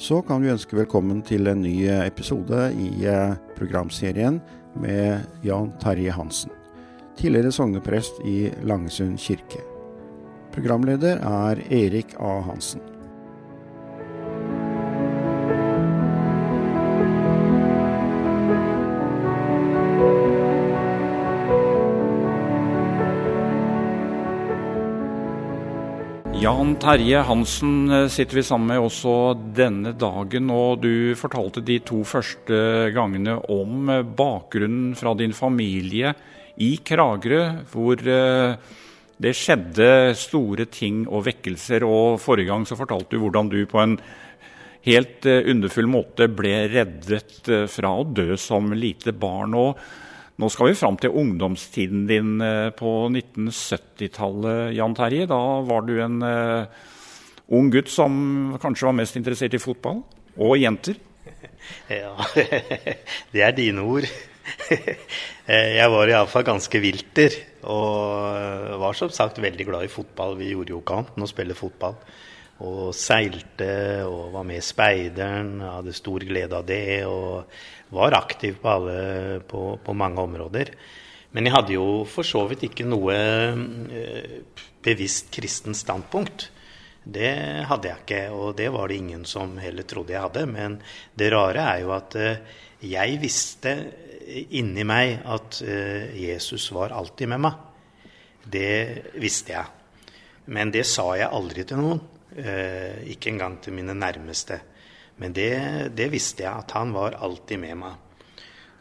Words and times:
så 0.00 0.22
kan 0.24 0.40
vi 0.40 0.48
ønske 0.48 0.78
velkommen 0.78 1.18
til 1.28 1.44
en 1.50 1.60
ny 1.60 1.84
episode 1.92 2.70
i 2.72 3.04
eh, 3.04 3.34
programserien 3.58 4.38
med 4.80 5.26
Jan 5.44 5.74
Terje 5.82 6.14
Hansen, 6.16 6.54
tidligere 7.20 7.52
sogneprest 7.52 8.22
i 8.24 8.48
Langesund 8.64 9.20
kirke. 9.20 9.60
Programleder 10.54 11.20
er 11.20 11.60
Erik 11.68 12.14
A. 12.16 12.38
Hansen. 12.46 12.80
Jan 26.40 26.70
Terje 26.80 27.18
Hansen 27.28 27.90
eh, 27.92 28.06
sitter 28.08 28.38
vi 28.38 28.42
sammen 28.48 28.70
med 28.70 28.80
også 28.80 29.12
denne 29.52 29.90
dagen. 29.92 30.46
og 30.48 30.80
Du 30.80 31.12
fortalte 31.20 31.60
de 31.60 31.76
to 31.84 31.98
første 32.08 32.88
gangene 32.96 33.34
om 33.52 33.90
eh, 33.92 34.00
bakgrunnen 34.00 34.94
fra 34.96 35.12
din 35.20 35.34
familie 35.36 36.14
i 36.64 36.70
Kragerø, 36.80 37.42
hvor 37.68 38.00
eh, 38.00 38.56
det 39.20 39.34
skjedde 39.36 39.90
store 40.16 40.64
ting 40.72 41.02
og 41.10 41.26
vekkelser. 41.28 41.84
og 41.84 42.16
Forrige 42.24 42.48
gang 42.54 42.64
så 42.64 42.80
fortalte 42.80 43.12
du 43.12 43.20
hvordan 43.20 43.52
du 43.52 43.60
på 43.68 43.84
en 43.84 43.98
helt 44.88 45.28
underfull 45.28 45.92
måte 45.92 46.30
ble 46.32 46.54
reddet 46.72 47.52
fra 47.68 47.92
å 48.00 48.08
dø 48.16 48.32
som 48.40 48.72
lite 48.72 49.12
barn. 49.12 49.60
og 49.60 49.76
nå 50.40 50.48
skal 50.52 50.70
vi 50.70 50.78
fram 50.78 50.96
til 51.00 51.12
ungdomstiden 51.20 52.06
din 52.08 52.40
eh, 52.44 52.70
på 52.76 53.10
1970-tallet, 53.12 54.72
Jan 54.78 54.96
Terje. 54.96 55.28
Da 55.28 55.40
var 55.68 55.84
du 55.84 55.94
en 56.00 56.18
uh, 56.24 56.88
ung 57.52 57.68
gutt 57.72 57.90
som 57.92 58.56
kanskje 58.62 58.88
var 58.88 58.96
mest 59.02 59.18
interessert 59.20 59.56
i 59.56 59.62
fotball. 59.62 60.02
Og 60.40 60.58
jenter. 60.60 60.98
Ja, 61.90 62.16
det 63.32 63.42
er 63.44 63.54
dine 63.54 63.84
ord. 63.84 64.08
Eh, 65.50 65.72
jeg 65.74 65.90
var 65.90 66.06
iallfall 66.06 66.44
ganske 66.46 66.78
vilter. 66.78 67.34
Og 67.66 68.76
var 68.78 68.94
som 68.94 69.10
sagt 69.10 69.40
veldig 69.42 69.64
glad 69.66 69.88
i 69.88 69.90
fotball. 69.90 70.36
Vi 70.38 70.52
gjorde 70.52 70.70
jo 70.70 70.78
ikke 70.78 70.94
annet 70.94 71.16
enn 71.18 71.26
å 71.26 71.30
spille 71.30 71.56
fotball. 71.58 71.96
Og 72.60 72.92
seilte 72.96 74.04
og 74.04 74.34
var 74.34 74.44
med 74.44 74.60
i 74.60 74.64
Speideren. 74.64 75.60
Hadde 75.64 75.96
stor 75.96 76.24
glede 76.28 76.58
av 76.58 76.66
det. 76.68 77.04
Og 77.08 77.46
var 77.96 78.16
aktiv 78.18 78.58
på, 78.60 78.68
alle, 78.68 79.40
på, 79.48 79.78
på, 79.84 79.96
mange 79.96 80.22
områder. 80.22 80.74
Men 81.32 81.46
jeg 81.46 81.54
hadde 81.54 81.76
jo 81.76 81.86
for 82.10 82.26
så 82.26 82.44
vidt 82.50 82.66
ikke 82.68 82.86
noe 82.88 83.14
eh, 83.14 84.40
bevisst 84.82 85.30
kristent 85.34 85.78
standpunkt. 85.78 86.50
Det 87.00 87.32
hadde 87.66 87.88
jeg 87.88 88.02
ikke, 88.02 88.22
og 88.36 88.56
det 88.58 88.68
var 88.74 88.90
det 88.90 88.98
ingen 89.00 89.22
som 89.24 89.54
heller 89.62 89.86
trodde 89.88 90.12
jeg 90.12 90.24
hadde. 90.26 90.44
Men 90.50 90.78
det 91.16 91.32
rare 91.32 91.66
er 91.74 91.82
jo 91.84 91.94
at 91.96 92.16
eh, 92.18 92.42
jeg 92.90 93.18
visste 93.22 93.74
inni 94.30 94.84
meg 94.86 95.20
at 95.26 95.60
eh, 95.64 96.12
Jesus 96.18 96.70
var 96.76 96.94
alltid 96.94 97.32
med 97.32 97.44
meg. 97.46 97.66
Det 98.50 99.12
visste 99.20 99.54
jeg. 99.54 99.66
Men 100.50 100.72
det 100.74 100.86
sa 100.88 101.12
jeg 101.18 101.30
aldri 101.30 101.66
til 101.66 101.80
noen. 101.80 102.00
Ikke 102.30 103.32
engang 103.32 103.56
til 103.62 103.74
mine 103.74 103.94
nærmeste. 103.94 104.60
Men 105.20 105.34
det, 105.36 105.52
det, 105.92 106.08
visste 106.12 106.46
jeg, 106.46 106.62
at 106.64 106.72
han 106.78 106.94
var 106.96 107.18
alltid 107.20 107.60
med 107.60 107.76
meg. 107.82 107.98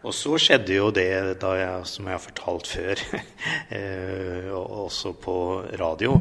Og 0.08 0.16
så 0.16 0.38
skjedde 0.40 0.78
jo 0.78 0.88
det 0.96 1.10
jeg, 1.10 1.74
som 1.92 2.08
jeg 2.08 2.16
har 2.16 2.24
fortalt 2.24 2.70
før, 2.72 3.02
eh, 3.76 4.48
også 4.56 5.12
på 5.20 5.36
radio, 5.82 6.16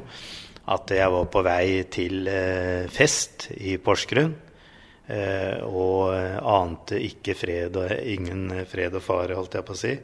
at 0.75 0.91
jeg 0.91 1.13
var 1.15 1.29
på 1.31 1.43
vei 1.47 1.69
til 1.87 2.27
eh, 2.33 2.91
fest 2.91 3.53
i 3.63 3.77
Porsgrunn. 3.79 4.35
Eh, 5.09 5.63
og 5.65 6.11
ante 6.43 6.99
ikke 7.01 7.37
fred 7.39 7.79
og 7.81 7.95
ingen 8.03 8.51
fred 8.69 8.99
og 8.99 9.05
fare, 9.07 9.39
holdt 9.39 9.55
jeg 9.61 9.69
på 9.69 9.77
å 9.77 9.81
si. 9.87 9.95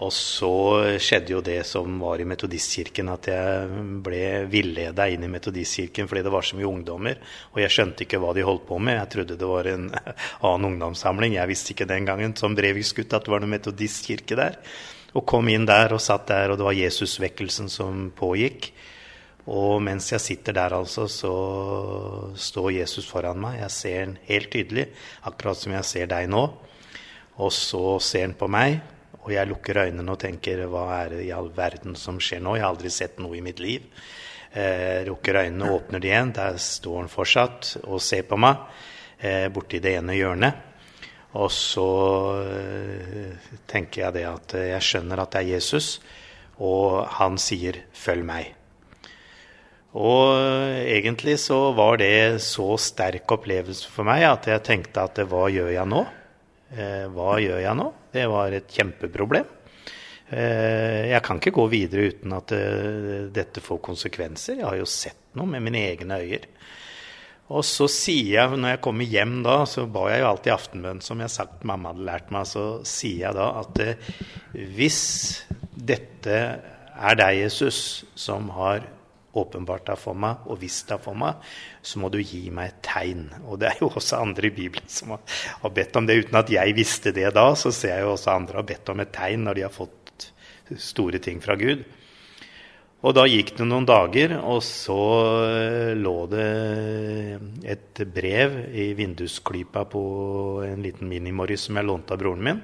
Og 0.00 0.12
så 0.16 0.50
skjedde 1.02 1.34
jo 1.34 1.42
det 1.44 1.58
som 1.68 1.98
var 2.00 2.22
i 2.22 2.26
Metodistkirken, 2.28 3.10
at 3.12 3.26
jeg 3.28 3.80
ble 4.04 4.22
villeda 4.48 5.04
inn 5.12 5.26
i 5.26 5.28
Metodistkirken 5.28 6.08
fordi 6.08 6.22
det 6.24 6.32
var 6.32 6.46
så 6.46 6.56
mye 6.56 6.68
ungdommer. 6.70 7.18
Og 7.52 7.60
jeg 7.60 7.74
skjønte 7.74 8.06
ikke 8.06 8.20
hva 8.22 8.30
de 8.36 8.44
holdt 8.46 8.64
på 8.68 8.78
med. 8.80 8.96
Jeg 8.96 9.10
trodde 9.12 9.36
det 9.36 9.50
var 9.50 9.68
en 9.68 9.90
annen 10.48 10.68
ungdomssamling. 10.70 11.36
Jeg 11.36 11.50
visste 11.50 11.74
ikke 11.74 11.88
den 11.90 12.08
gangen 12.08 12.32
som 12.38 12.56
Breviksgutt 12.56 13.12
at 13.12 13.26
det 13.26 13.34
var 13.34 13.44
noen 13.44 13.52
metodistkirke 13.58 14.38
der. 14.40 14.56
Og 15.12 15.26
kom 15.28 15.50
inn 15.52 15.66
der 15.68 15.92
og 15.92 16.00
satt 16.00 16.30
der, 16.30 16.52
og 16.52 16.60
det 16.60 16.64
var 16.64 16.78
Jesusvekkelsen 16.78 17.68
som 17.68 18.06
pågikk. 18.16 18.70
Og 19.50 19.82
mens 19.84 20.08
jeg 20.14 20.22
sitter 20.22 20.56
der, 20.56 20.76
altså, 20.78 21.08
så 21.10 21.34
står 22.40 22.70
Jesus 22.78 23.08
foran 23.10 23.40
meg. 23.42 23.58
Jeg 23.66 23.74
ser 23.74 24.00
han 24.04 24.16
helt 24.30 24.48
tydelig, 24.54 24.86
akkurat 25.28 25.60
som 25.60 25.76
jeg 25.76 25.88
ser 25.88 26.08
deg 26.08 26.30
nå. 26.30 26.46
Og 27.40 27.52
så 27.52 27.98
ser 28.04 28.28
han 28.28 28.36
på 28.38 28.48
meg. 28.48 28.78
Og 29.20 29.34
jeg 29.34 29.48
lukker 29.50 29.82
øynene 29.84 30.14
og 30.14 30.20
tenker 30.22 30.64
hva 30.70 30.86
er 31.02 31.14
det 31.14 31.24
i 31.26 31.32
all 31.36 31.50
verden 31.52 31.96
som 31.98 32.20
skjer 32.22 32.40
nå? 32.44 32.56
Jeg 32.56 32.64
har 32.64 32.72
aldri 32.72 32.92
sett 32.92 33.20
noe 33.20 33.36
i 33.36 33.44
mitt 33.44 33.60
liv. 33.60 33.84
Eh, 34.50 35.04
lukker 35.06 35.42
øynene 35.44 35.68
og 35.68 35.82
åpner 35.82 36.02
de 36.02 36.08
igjen. 36.08 36.32
Der 36.34 36.56
står 36.56 37.02
han 37.02 37.12
fortsatt 37.12 37.74
og 37.84 38.00
ser 38.02 38.24
på 38.28 38.38
meg 38.40 38.64
eh, 39.20 39.46
borti 39.52 39.82
det 39.82 39.98
ene 40.00 40.16
hjørnet. 40.16 40.66
Og 41.38 41.50
så 41.54 41.90
eh, 42.42 43.50
tenker 43.70 44.06
jeg 44.06 44.16
det 44.16 44.24
at 44.26 44.56
jeg 44.72 44.86
skjønner 44.88 45.22
at 45.22 45.36
det 45.36 45.44
er 45.44 45.52
Jesus, 45.52 46.00
og 46.58 47.04
han 47.20 47.38
sier 47.38 47.84
'følg 47.94 48.24
meg'. 48.26 48.56
Og 49.94 50.38
egentlig 50.86 51.38
så 51.42 51.72
var 51.74 51.96
det 51.98 52.42
så 52.42 52.76
sterk 52.78 53.30
opplevelse 53.30 53.90
for 53.90 54.06
meg 54.06 54.22
at 54.22 54.46
jeg 54.46 54.62
tenkte 54.62 55.02
at 55.02 55.18
hva 55.26 55.48
gjør 55.50 55.72
jeg 55.74 55.86
nå? 55.86 56.04
Eh, 56.70 57.06
hva 57.10 57.34
gjør 57.42 57.62
jeg 57.64 57.78
nå? 57.78 57.88
Det 58.14 58.26
var 58.30 58.54
et 58.54 58.70
kjempeproblem. 58.70 59.48
Eh, 60.30 61.10
jeg 61.10 61.22
kan 61.26 61.40
ikke 61.40 61.56
gå 61.56 61.66
videre 61.72 62.12
uten 62.12 62.36
at 62.36 62.54
eh, 62.54 63.26
dette 63.34 63.62
får 63.64 63.80
konsekvenser. 63.88 64.60
Jeg 64.60 64.68
har 64.68 64.78
jo 64.78 64.86
sett 64.86 65.34
noe 65.38 65.50
med 65.50 65.64
mine 65.66 65.82
egne 65.88 66.20
øyer. 66.22 66.46
Og 67.50 67.64
så 67.66 67.88
sier 67.90 68.36
jeg, 68.36 68.58
når 68.62 68.76
jeg 68.76 68.82
kommer 68.86 69.10
hjem 69.10 69.40
da, 69.42 69.56
så 69.66 69.88
ba 69.90 70.04
jeg 70.12 70.22
jo 70.22 70.28
alltid 70.28 70.54
aftenbønn, 70.54 71.00
som 71.02 71.18
jeg 71.18 71.34
sagt 71.34 71.66
mamma 71.66 71.90
hadde 71.90 72.06
lært 72.06 72.30
meg. 72.30 72.46
Så 72.46 72.66
sier 72.86 73.24
jeg 73.24 73.34
da 73.34 73.48
at 73.64 73.80
hvis 74.78 75.00
dette 75.74 76.36
er 77.00 77.18
deg, 77.18 77.40
Jesus, 77.40 78.04
som 78.14 78.52
har 78.54 78.86
åpenbart 79.38 79.86
deg 79.90 80.00
for 80.00 80.18
meg 80.18 80.48
og 80.50 80.58
visst 80.62 80.88
deg 80.90 81.02
for 81.04 81.18
meg, 81.18 81.38
så 81.82 82.02
må 82.02 82.10
du 82.10 82.18
gi 82.18 82.48
meg 82.54 82.72
et 82.72 82.82
tegn. 82.86 83.28
Og 83.46 83.60
det 83.62 83.70
er 83.70 83.84
jo 83.84 83.92
også 83.92 84.18
andre 84.20 84.50
i 84.50 84.54
Bibelen 84.56 84.90
som 84.90 85.14
har 85.14 85.74
bedt 85.74 85.96
om 86.00 86.08
det. 86.08 86.18
Uten 86.24 86.40
at 86.40 86.50
jeg 86.50 86.76
visste 86.76 87.14
det 87.14 87.30
da, 87.36 87.50
så 87.54 87.72
ser 87.74 87.96
jeg 87.96 88.06
jo 88.06 88.16
også 88.16 88.34
andre 88.34 88.60
har 88.60 88.68
bedt 88.72 88.92
om 88.92 89.02
et 89.02 89.14
tegn 89.14 89.46
når 89.46 89.58
de 89.58 89.66
har 89.68 89.74
fått 89.74 90.30
store 90.78 91.22
ting 91.22 91.40
fra 91.42 91.56
Gud. 91.58 91.84
Og 93.00 93.14
da 93.16 93.22
gikk 93.24 93.54
det 93.56 93.64
noen 93.64 93.86
dager, 93.88 94.34
og 94.44 94.58
så 94.64 94.98
eh, 95.48 95.92
lå 95.96 96.16
det 96.28 96.48
et 97.72 98.02
brev 98.12 98.58
i 98.76 98.90
vindusklypa 98.98 99.86
på 99.88 100.02
en 100.66 100.84
liten 100.84 101.08
minimorris 101.08 101.64
som 101.68 101.80
jeg 101.80 101.88
lånte 101.88 102.12
av 102.12 102.20
broren 102.20 102.44
min. 102.44 102.60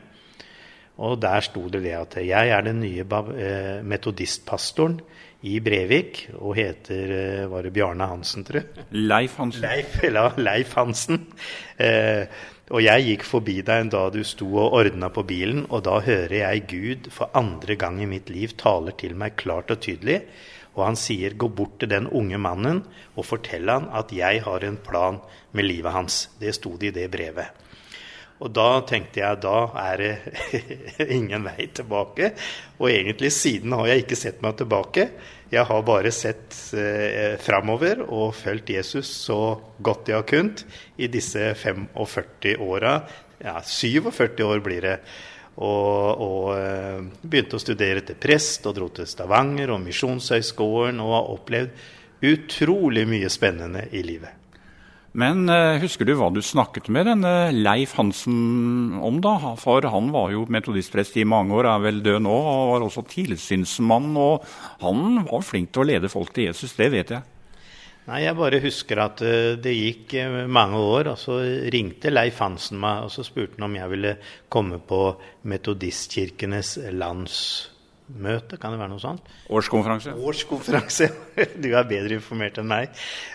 Og 0.97 1.19
der 1.21 1.45
sto 1.45 1.67
det 1.69 1.83
det 1.85 1.95
at 1.99 2.17
jeg 2.25 2.51
er 2.57 2.65
den 2.65 2.81
nye 2.81 3.05
eh, 3.05 3.85
metodistpastoren 3.85 5.01
i 5.47 5.59
Brevik 5.61 6.23
og 6.39 6.57
heter 6.57 7.13
eh, 7.13 7.47
Var 7.51 7.67
det 7.67 7.73
Bjarne 7.77 8.09
Hansen, 8.09 8.45
tror 8.45 8.63
jeg? 8.63 8.87
Leif 8.91 9.37
Hansen. 9.37 9.67
Leif, 9.67 9.99
eller 10.09 10.39
Leif 10.49 10.73
Hansen. 10.79 11.27
Eh, 11.79 12.25
og 12.73 12.83
jeg 12.83 13.05
gikk 13.07 13.27
forbi 13.29 13.61
deg 13.63 13.85
en 13.85 13.93
dag 13.93 14.09
du 14.15 14.25
sto 14.27 14.49
og 14.57 14.75
ordna 14.81 15.11
på 15.15 15.23
bilen, 15.29 15.67
og 15.71 15.85
da 15.87 16.01
hører 16.03 16.35
jeg 16.41 16.65
Gud 16.73 17.11
for 17.15 17.31
andre 17.39 17.77
gang 17.79 18.01
i 18.03 18.09
mitt 18.11 18.33
liv 18.33 18.57
taler 18.59 18.97
til 18.99 19.15
meg 19.15 19.37
klart 19.39 19.71
og 19.71 19.85
tydelig. 19.85 20.23
Og 20.77 20.83
han 20.85 20.97
sier, 20.97 21.33
'Gå 21.33 21.49
bort 21.49 21.79
til 21.81 21.89
den 21.89 22.09
unge 22.09 22.39
mannen 22.39 22.83
og 23.17 23.25
fortell 23.25 23.69
han 23.71 23.89
at 23.93 24.13
jeg 24.13 24.43
har 24.43 24.65
en 24.65 24.77
plan 24.77 25.21
med 25.53 25.65
livet 25.65 25.93
hans'. 25.93 26.29
Det 26.41 26.55
sto 26.55 26.77
det 26.77 26.89
i 26.89 27.01
det 27.01 27.11
brevet. 27.11 27.47
Og 28.45 28.53
da 28.53 28.83
tenkte 28.85 29.23
jeg 29.23 29.41
da 29.41 29.57
er 29.81 30.03
det 30.03 31.07
ingen 31.17 31.47
vei 31.47 31.69
tilbake. 31.73 32.35
Og 32.77 32.91
egentlig 32.91 33.33
siden 33.33 33.73
har 33.77 33.89
jeg 33.89 34.05
ikke 34.05 34.19
sett 34.21 34.43
meg 34.45 34.59
tilbake. 34.61 35.09
Jeg 35.53 35.65
har 35.69 35.87
bare 35.87 36.13
sett 36.13 36.57
eh, 36.77 37.37
framover 37.41 38.03
og 38.05 38.35
fulgt 38.37 38.75
Jesus 38.75 39.09
så 39.29 39.57
godt 39.79 40.11
jeg 40.11 40.19
har 40.19 40.29
kunnet 40.29 40.65
i 41.01 41.09
disse 41.09 41.55
45 41.57 42.59
åra. 42.67 42.99
Ja, 43.41 43.61
47 43.63 44.45
år 44.45 44.65
blir 44.65 44.85
det. 44.85 44.97
Og, 45.57 46.21
og 46.21 46.49
eh, 46.59 47.05
begynte 47.25 47.57
å 47.57 47.63
studere 47.63 48.05
til 48.05 48.19
prest 48.21 48.67
og 48.69 48.77
dro 48.77 48.91
til 48.93 49.09
Stavanger 49.09 49.73
og 49.73 49.81
Misjonshøgskolen 49.87 51.01
og 51.01 51.15
har 51.15 51.31
opplevd 51.39 52.27
utrolig 52.27 53.07
mye 53.09 53.31
spennende 53.33 53.87
i 53.97 54.03
livet. 54.05 54.46
Men 55.17 55.47
uh, 55.49 55.79
husker 55.81 56.05
du 56.05 56.13
hva 56.19 56.29
du 56.29 56.43
snakket 56.45 56.91
med 56.93 57.09
denne 57.09 57.31
Leif 57.55 57.95
Hansen 57.97 58.99
om, 59.01 59.23
da? 59.25 59.55
For 59.57 59.87
han 59.89 60.11
var 60.13 60.35
jo 60.35 60.45
metodistprest 60.53 61.17
i 61.17 61.25
mange 61.29 61.57
år, 61.57 61.71
er 61.71 61.87
vel 61.87 62.03
død 62.05 62.21
nå, 62.27 62.35
og 62.37 62.73
var 62.75 62.85
også 62.85 63.07
tilsynsmann. 63.15 64.11
Og 64.21 64.45
han 64.85 65.23
var 65.25 65.47
flink 65.47 65.73
til 65.73 65.87
å 65.87 65.89
lede 65.89 66.13
folk 66.13 66.35
til 66.37 66.51
Jesus, 66.51 66.77
det 66.77 66.91
vet 66.93 67.15
jeg. 67.17 67.25
Nei, 68.07 68.21
jeg 68.23 68.39
bare 68.39 68.61
husker 68.63 69.01
at 69.03 69.23
eh, 69.27 69.57
det 69.59 69.73
gikk 69.75 70.13
eh, 70.21 70.35
mange 70.47 70.79
år, 70.79 71.09
og 71.11 71.19
så 71.19 71.41
ringte 71.75 72.13
Leif 72.13 72.39
Hansen 72.39 72.79
meg 72.79 73.09
og 73.09 73.11
så 73.11 73.25
spurte 73.27 73.59
han 73.59 73.67
om 73.67 73.75
jeg 73.75 73.91
ville 73.97 74.13
komme 74.53 74.79
på 74.79 75.01
Metodistkirkenes 75.51 76.77
landsmøte, 76.95 77.76
kan 78.07 78.71
det 78.71 78.79
være 78.79 78.91
noe 78.93 79.03
sånt? 79.03 79.27
Årskonferanse. 79.51 80.15
Årskonferanse. 80.15 81.09
Du 81.63 81.69
er 81.73 81.89
bedre 81.89 82.17
informert 82.17 82.61
enn 82.63 82.69
meg. 82.71 82.93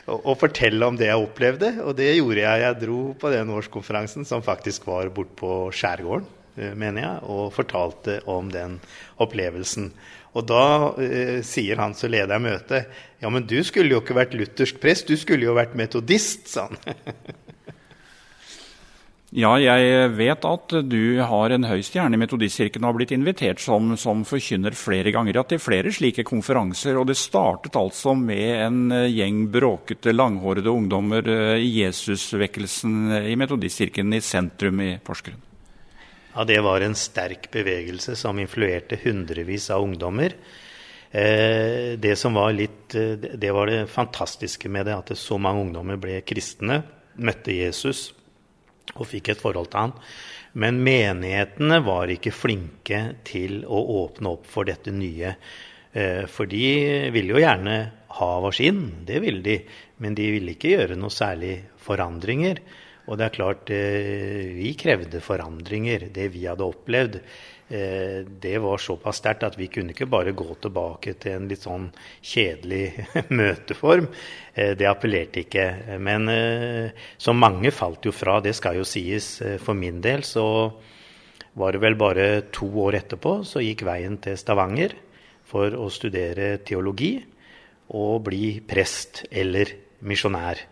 Og, 0.07 0.21
og 0.31 0.37
fortelle 0.39 0.87
om 0.87 0.97
det 0.97 1.09
jeg 1.09 1.25
opplevde. 1.25 1.73
Og 1.83 1.97
det 1.97 2.13
gjorde 2.15 2.45
jeg. 2.45 2.63
Jeg 2.63 2.79
dro 2.85 3.01
på 3.19 3.33
den 3.33 3.51
årskonferansen, 3.51 4.27
som 4.27 4.45
faktisk 4.45 4.87
var 4.87 5.11
borte 5.13 5.35
på 5.41 5.51
skjærgården, 5.75 6.29
eh, 6.55 6.73
mener 6.73 7.03
jeg, 7.03 7.27
og 7.27 7.51
fortalte 7.55 8.21
om 8.31 8.49
den 8.53 8.79
opplevelsen. 9.21 9.91
Og 10.31 10.47
da 10.47 10.63
eh, 11.03 11.39
sier 11.43 11.79
han 11.81 11.93
som 11.97 12.11
leder 12.13 12.39
møtet, 12.39 12.87
ja, 13.21 13.29
men 13.29 13.43
du 13.45 13.57
skulle 13.67 13.91
jo 13.91 13.99
ikke 13.99 14.15
vært 14.15 14.35
luthersk 14.37 14.79
prest, 14.81 15.11
du 15.11 15.19
skulle 15.19 15.45
jo 15.49 15.57
vært 15.57 15.75
metodist, 15.77 16.47
sa 16.53 16.69
han. 16.69 16.79
ja, 19.31 19.51
jeg 19.63 20.09
vet 20.17 20.43
at 20.43 20.73
du 20.91 21.21
har 21.23 21.53
en 21.55 21.63
høy 21.63 21.79
stjerne 21.87 22.17
i 22.17 22.19
Metodistkirken 22.19 22.83
og 22.83 22.89
har 22.89 22.97
blitt 22.97 23.13
invitert 23.15 23.61
som, 23.63 23.93
som 23.95 24.25
forkynner 24.27 24.75
flere 24.75 25.13
ganger 25.15 25.39
til 25.47 25.61
flere 25.63 25.93
slike 25.95 26.25
konferanser. 26.27 26.99
Og 26.99 27.07
det 27.07 27.15
startet 27.15 27.79
altså 27.79 28.11
med 28.19 28.49
en 28.65 28.81
eh, 28.91 29.07
gjeng 29.07 29.45
bråkete, 29.53 30.11
langhårede 30.11 30.67
ungdommer 30.75 31.31
eh, 31.31 31.63
i 31.63 31.71
Jesusvekkelsen 31.77 33.23
i 33.31 33.39
Metodistkirken 33.39 34.11
i 34.19 34.19
sentrum 34.19 34.83
i 34.83 34.91
Porsgrunn. 34.99 35.39
Ja, 36.35 36.43
Det 36.43 36.59
var 36.67 36.83
en 36.83 36.99
sterk 36.99 37.47
bevegelse 37.55 38.19
som 38.19 38.39
influerte 38.39 38.99
hundrevis 38.99 39.71
av 39.71 39.87
ungdommer. 39.87 40.35
Eh, 41.11 41.95
det 41.95 42.17
som 42.19 42.35
var 42.35 42.51
litt, 42.51 42.95
eh, 42.99 43.15
det 43.15 43.55
var 43.55 43.71
det 43.71 43.85
fantastiske 43.87 44.67
med 44.67 44.91
det, 44.91 44.99
at 45.05 45.15
så 45.15 45.39
mange 45.39 45.69
ungdommer 45.69 45.95
ble 45.95 46.19
kristne, 46.19 46.83
møtte 47.15 47.55
Jesus 47.55 48.09
og 48.95 49.07
fikk 49.07 49.31
et 49.31 49.41
forhold 49.41 49.71
til 49.71 49.85
han. 49.85 49.95
Men 50.61 50.81
menighetene 50.83 51.79
var 51.85 52.11
ikke 52.11 52.33
flinke 52.35 53.01
til 53.27 53.61
å 53.63 53.81
åpne 54.03 54.33
opp 54.35 54.49
for 54.51 54.67
dette 54.67 54.91
nye. 54.95 55.35
Eh, 55.91 56.23
for 56.31 56.49
de 56.51 57.11
ville 57.13 57.35
jo 57.35 57.43
gjerne 57.43 57.77
ha 58.19 58.31
oss 58.43 58.59
sin, 58.59 58.83
det 59.07 59.21
ville 59.23 59.43
de, 59.45 59.57
men 60.03 60.15
de 60.17 60.27
ville 60.33 60.55
ikke 60.55 60.73
gjøre 60.73 60.97
noe 60.99 61.13
særlig 61.13 61.55
forandringer. 61.79 62.59
Og 63.11 63.17
det 63.19 63.25
er 63.25 63.35
klart, 63.35 63.69
eh, 63.75 64.55
vi 64.55 64.71
krevde 64.79 65.19
forandringer. 65.19 66.07
Det 66.15 66.29
vi 66.31 66.45
hadde 66.47 66.63
opplevd, 66.63 67.17
eh, 67.69 68.23
det 68.23 68.57
var 68.63 68.77
såpass 68.79 69.19
sterkt 69.19 69.43
at 69.43 69.57
vi 69.59 69.67
kunne 69.67 69.91
ikke 69.91 70.07
bare 70.07 70.31
gå 70.31 70.55
tilbake 70.61 71.19
til 71.19 71.33
en 71.33 71.49
litt 71.49 71.59
sånn 71.59 71.91
kjedelig 72.23 73.07
møteform. 73.41 74.07
Eh, 74.55 74.75
det 74.79 74.87
appellerte 74.87 75.43
ikke. 75.43 75.99
Men 75.99 76.31
så 77.17 77.35
mange 77.35 77.71
falt 77.71 78.05
jo 78.05 78.15
fra, 78.15 78.39
det 78.39 78.55
skal 78.55 78.79
jo 78.79 78.87
sies. 78.87 79.41
For 79.59 79.75
min 79.75 79.99
del 79.99 80.23
så 80.23 80.71
var 81.59 81.73
det 81.73 81.81
vel 81.83 81.99
bare 81.99 82.47
to 82.47 82.69
år 82.79 82.95
etterpå 83.01 83.41
så 83.43 83.59
gikk 83.59 83.83
veien 83.83 84.15
til 84.23 84.39
Stavanger 84.39 84.95
for 85.43 85.75
å 85.75 85.89
studere 85.91 86.61
teologi 86.63 87.17
og 87.91 88.23
bli 88.23 88.61
prest 88.63 89.25
eller 89.27 89.67
misjonær. 89.99 90.63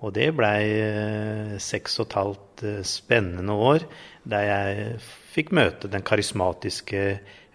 Og 0.00 0.14
det 0.16 0.30
blei 0.36 0.62
eh, 0.80 1.56
seks 1.60 1.98
og 2.00 2.08
et 2.08 2.16
halvt 2.16 2.64
eh, 2.64 2.80
spennende 2.88 3.52
år 3.52 3.84
der 4.30 4.46
jeg 4.46 4.96
fikk 5.32 5.52
møte 5.56 5.90
den 5.92 6.04
karismatiske 6.04 7.04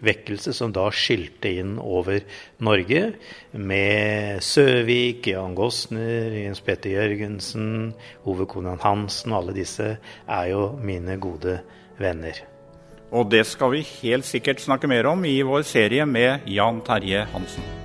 vekkelse 0.06 0.54
som 0.56 0.74
da 0.76 0.88
skilte 0.94 1.52
inn 1.62 1.76
over 1.80 2.20
Norge, 2.66 3.14
med 3.54 4.44
Søvik, 4.44 5.30
Jan 5.32 5.56
Gosner, 5.58 6.34
Jens 6.36 6.62
Petter 6.66 6.98
Jørgensen, 6.98 7.94
Ove 8.28 8.50
Konan 8.50 8.84
Hansen 8.84 9.34
og 9.34 9.44
alle 9.44 9.58
disse 9.62 9.96
er 10.26 10.52
jo 10.52 10.68
mine 10.82 11.18
gode 11.22 11.60
venner. 12.02 12.44
Og 13.16 13.30
det 13.32 13.46
skal 13.48 13.72
vi 13.78 13.86
helt 14.02 14.28
sikkert 14.28 14.64
snakke 14.64 14.90
mer 14.92 15.08
om 15.14 15.24
i 15.26 15.40
vår 15.46 15.64
serie 15.70 16.06
med 16.10 16.50
Jan 16.52 16.84
Terje 16.86 17.26
Hansen. 17.32 17.85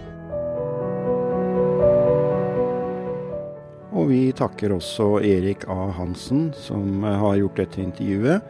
Vi 4.11 4.33
takker 4.35 4.73
også 4.75 5.21
Erik 5.23 5.69
A. 5.71 5.85
Hansen, 5.95 6.49
som 6.59 7.05
eh, 7.05 7.19
har 7.23 7.37
gjort 7.39 7.61
dette 7.61 7.83
intervjuet. 7.85 8.43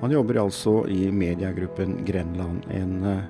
Han 0.00 0.14
jobber 0.14 0.40
altså 0.40 0.78
i 0.88 1.10
mediegruppen 1.12 1.98
Grenland, 2.08 2.64
en 2.72 3.04
eh, 3.04 3.26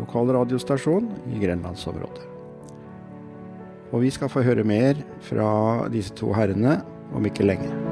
lokal 0.00 0.34
radiostasjon 0.34 1.06
i 1.30 1.38
grenlandsområdet. 1.44 2.26
Og 3.94 4.02
vi 4.02 4.10
skal 4.10 4.32
få 4.32 4.42
høre 4.42 4.66
mer 4.66 4.98
fra 5.22 5.86
disse 5.94 6.18
to 6.18 6.34
herrene 6.34 6.80
om 7.14 7.30
ikke 7.30 7.46
lenge. 7.46 7.83